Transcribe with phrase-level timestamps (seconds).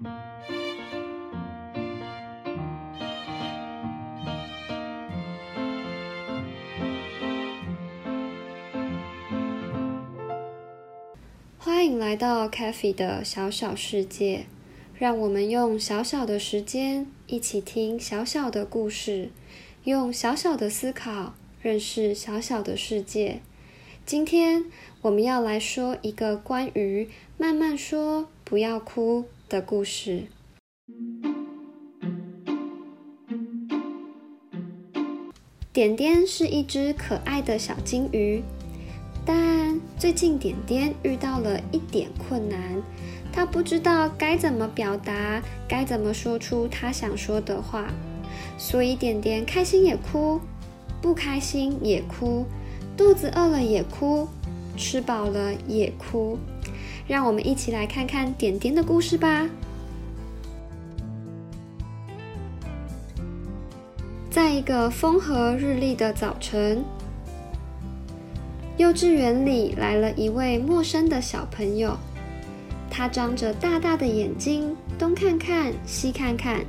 [0.00, 0.14] 欢
[11.84, 14.46] 迎来到 c a f e 的小小世界，
[14.96, 19.30] 让我们用小小的时间一起听小小的故事，
[19.82, 23.40] 用小小的思考认识小小的世界。
[24.06, 24.66] 今天
[25.02, 30.24] 我们要来说一个关于慢慢说、不要哭的故事。
[35.72, 38.42] 点点是一只可爱的小金鱼。
[39.24, 42.82] 但最近点点遇到了一点困难，
[43.30, 47.92] 他不知道该怎么表达，该怎么说出他想说的话，
[48.56, 50.40] 所以点点开心也哭，
[51.02, 52.46] 不开心也哭，
[52.96, 54.26] 肚子饿了也哭，
[54.78, 56.38] 吃饱了也哭。
[57.08, 59.48] 让我们一起来看看点点的故事吧。
[64.30, 66.84] 在一个风和日丽的早晨。
[68.76, 71.96] 幼稚园里来了一位陌生的小朋友，
[72.88, 76.60] 他张着大大的眼睛，东看看西看看，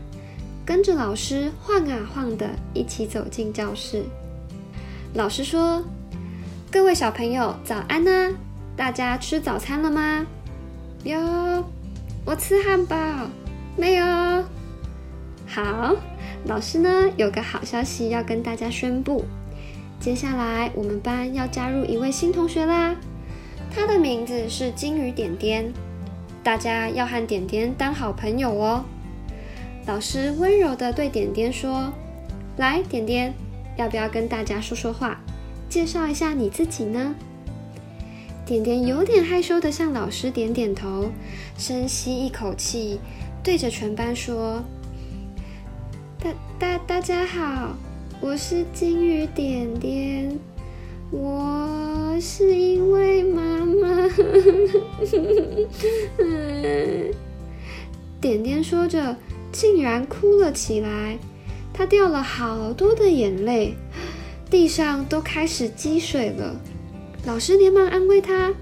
[0.66, 4.04] 跟着老师晃啊晃的，一起走进教室。
[5.14, 5.84] 老师说
[6.72, 8.34] ：“各位小朋友，早安啊！
[8.80, 10.26] 大家吃早餐了吗
[11.04, 11.20] ？”“有。
[12.24, 12.96] ”“我吃汉堡。
[13.76, 14.06] ”“没有。
[15.46, 15.98] ”“好。”
[16.48, 19.26] 老师呢，有个好消息要跟大家宣布。
[20.00, 22.96] 接下来，我们班要加入一位新同学啦，
[23.70, 25.74] 他的名字是金鱼点点，
[26.42, 28.86] 大家要和点点当好朋友哦。
[29.88, 31.92] 老师温柔的对点点说
[32.56, 33.34] ：“来，点点，
[33.76, 35.20] 要不要跟大家说说话，
[35.68, 37.14] 介绍一下你自己呢？”
[38.50, 41.12] 点点有点害羞的向老师点点头，
[41.56, 43.00] 深吸一口气，
[43.44, 44.64] 对着全班说
[46.18, 47.78] ：“大大大家好。”
[48.20, 50.36] 我是金鱼点点，
[51.12, 54.10] 我是一位妈妈。
[58.20, 59.16] 点点说着，
[59.52, 61.20] 竟然哭了起来，
[61.72, 63.76] 他掉了好多的眼泪，
[64.50, 66.60] 地上都开始积水了。
[67.26, 68.54] 老师连忙安慰他：“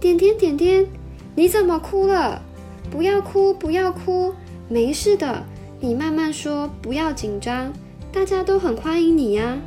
[0.00, 0.86] 点点点点，
[1.34, 2.42] 你怎么哭了？
[2.90, 4.34] 不要哭，不要哭，
[4.68, 5.44] 没事的，
[5.78, 7.72] 你慢慢说，不要紧张。”
[8.10, 9.58] 大家都很欢迎你呀！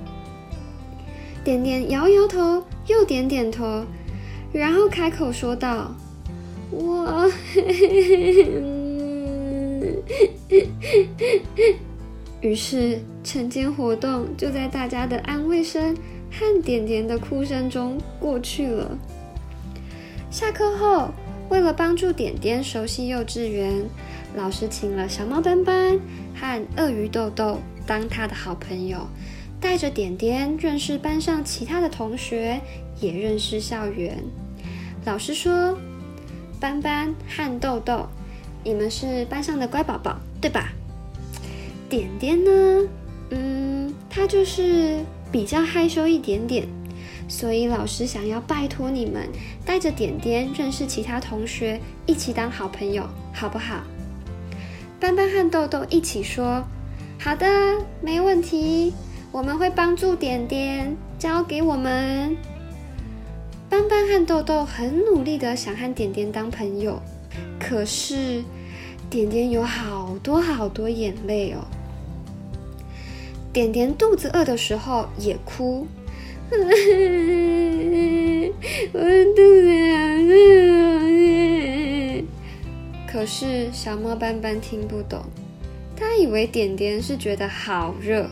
[1.44, 3.86] 点点摇摇头，又点点头，
[4.52, 5.96] 然后开口说道
[6.72, 7.30] ：“我……”
[12.42, 15.96] 于是晨间活动就在大家的安慰声
[16.32, 18.98] 和点点的哭声中过去了。
[20.30, 21.10] 下课后，
[21.50, 23.86] 为了帮助点点熟悉幼稚园，
[24.36, 26.00] 老师请了小猫斑斑
[26.34, 27.60] 和鳄鱼豆豆。
[27.86, 29.06] 当他的好朋友，
[29.60, 32.62] 带着点点认识班上其他的同学，
[33.02, 34.24] 也认识校园。
[35.04, 35.78] 老师说
[36.62, 38.08] ：“斑斑和豆豆，
[38.64, 40.72] 你们是班上的乖宝宝，对吧？”
[41.90, 42.88] 点点呢？
[43.32, 46.68] 嗯，他就是比较害羞一点点，
[47.28, 49.30] 所以老师想要拜托你们，
[49.66, 53.82] 带着点点认识其他同学，一起当好朋友，好不好？
[55.00, 56.64] 斑斑和豆豆一起说。
[57.18, 57.48] 好的，
[58.02, 58.94] 没问题，
[59.32, 62.36] 我们会帮助点点，交给我们。
[63.70, 67.00] 斑斑和豆豆很努力的想和点点当朋友，
[67.60, 68.44] 可是
[69.10, 71.60] 点点有好多好多眼泪哦。
[73.54, 75.86] 点点肚子饿的时候也哭，
[76.52, 76.58] 我
[79.36, 79.68] 肚子
[79.98, 79.98] 好
[80.30, 82.24] 饿。
[83.12, 85.22] 可是小猫斑斑听不懂。
[85.98, 88.28] 他以为点点是觉得好热，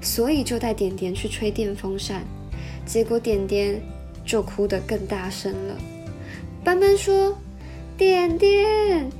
[0.00, 2.22] 所以就带点点去吹电风扇，
[2.86, 3.80] 结果点点
[4.24, 5.74] 就哭得更大声了。
[6.62, 7.36] 斑斑说
[7.98, 9.10] ：“点点，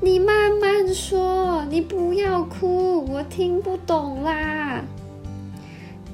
[0.00, 4.82] 你慢慢说，你不要哭，我听不懂啦。”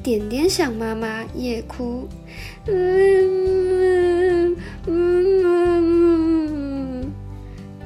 [0.03, 2.09] 点点想妈妈也哭，
[2.67, 7.13] 嗯嗯嗯，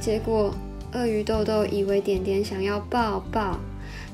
[0.01, 0.55] 结果。
[0.95, 3.61] 鳄鱼豆豆以为点点想要抱抱，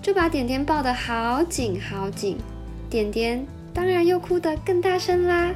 [0.03, 2.37] 就把点点抱得好紧好紧。
[2.91, 5.55] 点点当然又哭得更大声啦。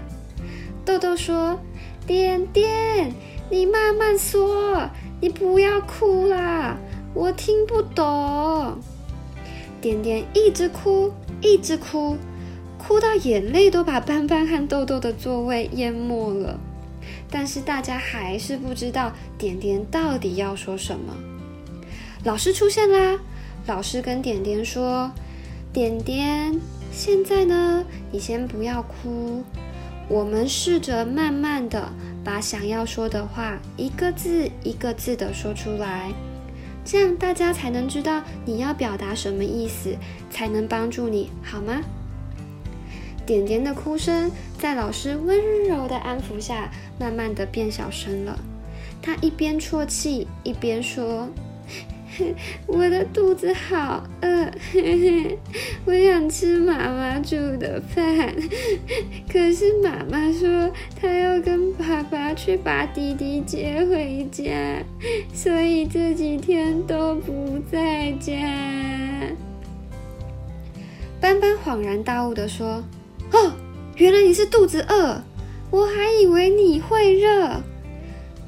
[0.84, 1.58] 豆豆说
[2.06, 3.12] ：“点点，
[3.50, 4.88] 你慢慢说，
[5.20, 6.76] 你不要哭啦，
[7.14, 8.78] 我听不懂。”
[9.80, 12.16] 点点一直哭，一直哭，
[12.76, 16.58] 哭到眼泪都把斑斑和豆豆的座位淹没了。
[17.30, 21.14] 但是大家还是不知道点点到底要说什么。
[22.24, 23.18] 老师出现啦！
[23.66, 25.10] 老师跟点点说
[25.72, 26.58] ：“点点，
[26.90, 29.44] 现在呢，你先不要哭，
[30.08, 31.92] 我们试着慢慢的
[32.28, 36.12] 把想要说的话一个字一个字的说出来，
[36.84, 39.96] 这样大家才能知道你要表达什么意思，
[40.30, 41.80] 才能帮助你，好吗？”
[43.24, 46.70] 点点的哭声在老师温柔的安抚下，
[47.00, 48.38] 慢慢的变小声了。
[49.00, 51.30] 他一边啜泣，一边说。
[52.66, 54.50] 我的肚子好饿，
[55.84, 58.34] 我想吃妈妈煮的饭。
[59.30, 60.70] 可是妈妈说
[61.00, 64.82] 她要跟爸爸去把弟弟接回家，
[65.32, 68.32] 所以这几天都不在家。
[71.20, 72.82] 斑斑恍然大悟的说
[73.32, 73.52] ：“哦，
[73.96, 75.20] 原来你是肚子饿，
[75.70, 77.60] 我还以为你会热。”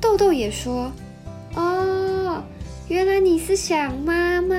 [0.01, 0.91] 豆豆也说
[1.55, 1.87] ：“哦。”
[2.91, 4.57] 原来你是想妈妈，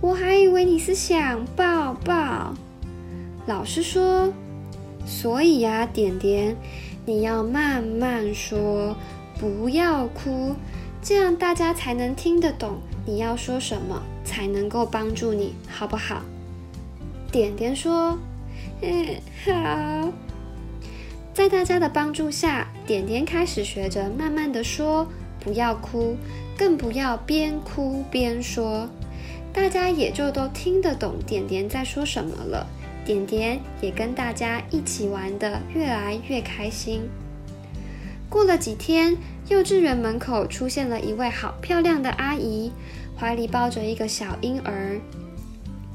[0.00, 2.52] 我还以为你是想抱抱。
[3.46, 4.32] 老师说，
[5.06, 6.56] 所以呀，点点，
[7.04, 8.96] 你要慢慢说，
[9.38, 10.56] 不要哭，
[11.00, 16.22] 这样大家才能听得懂你要说什么，才能够帮助你，好不好？
[17.30, 18.18] 点点说，
[18.82, 19.06] 嗯，
[19.44, 20.12] 好。
[21.32, 25.06] 在大家的帮助下，点点开始学着慢慢的说，
[25.46, 26.16] 不要哭。
[26.58, 28.88] 更不要边哭边说，
[29.52, 32.66] 大家也就都听得懂点点在说什么了。
[33.04, 37.02] 点点也跟大家一起玩的越来越开心。
[38.30, 42.72] 过了几天，幼稚园门口出现了一位好漂亮的阿姨，
[43.16, 44.98] 怀里抱着一个小婴儿。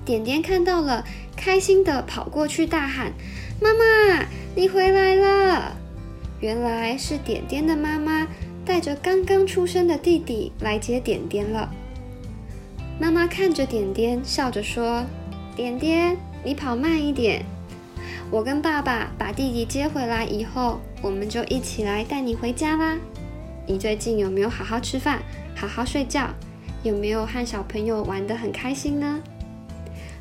[0.05, 1.03] 点点看到了，
[1.35, 3.11] 开心的跑过去大喊
[3.59, 5.75] ：“妈妈，你回来了！”
[6.39, 8.27] 原来是点点的妈妈。
[8.65, 11.71] 带着刚刚出生的弟弟来接点点了。
[12.99, 15.03] 妈妈看着点点，笑着说
[15.55, 17.43] ：“点点，你跑慢一点。
[18.29, 22.97] 我跟爸爸把弟弟接回来以后，我们就一起来带你回家啦。
[23.65, 25.21] 你最近有没有好好吃饭，
[25.55, 26.29] 好好睡觉？
[26.83, 29.19] 有没有和小朋友玩得很开心呢？”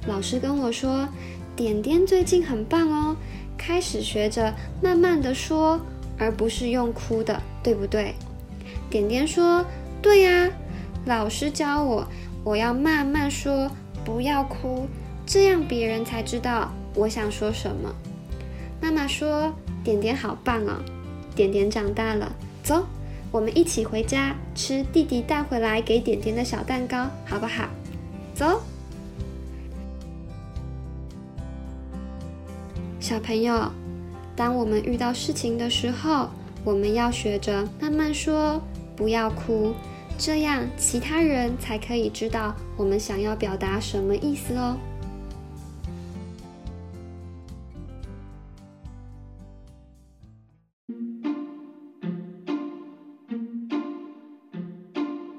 [0.08, 1.06] 老师跟我说，
[1.54, 3.16] 点点最近很棒哦，
[3.58, 5.78] 开始学着慢慢的说，
[6.18, 8.14] 而不是用哭的，对不对？
[8.90, 9.64] 点点说
[10.02, 10.50] ：“对呀，
[11.06, 12.04] 老师教我，
[12.42, 13.70] 我要慢慢说，
[14.04, 14.88] 不要哭，
[15.24, 17.94] 这样别人才知道我想说什么。”
[18.82, 19.54] 妈妈说
[19.84, 20.82] ：“点点好棒哦，
[21.36, 22.32] 点点长大了，
[22.64, 22.84] 走，
[23.30, 27.68] 我们一起回家吃弟弟带回来给点点的小蛋糕，好不好？
[28.34, 28.60] 走。”
[32.98, 33.70] 小朋友，
[34.34, 36.28] 当我们遇到事情的时候，
[36.64, 38.60] 我们要学着慢慢说。
[38.96, 39.74] 不要哭，
[40.18, 44.78] 这样其他人才可以知道我们想要表达什么意思哦。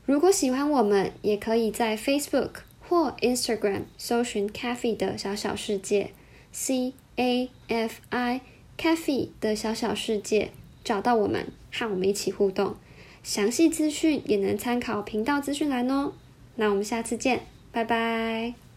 [0.05, 2.49] 如果喜欢我们，也可以在 Facebook
[2.79, 6.11] 或 Instagram 搜寻 “Cafe 的小小世界
[6.51, 8.41] ”（C A F I
[8.77, 10.51] Cafe 的小小世界），
[10.83, 12.75] 找到我们，和我们一起互动。
[13.23, 16.13] 详细资讯也能参考频道资讯栏哦。
[16.55, 17.41] 那我们下次见，
[17.71, 18.70] 拜拜。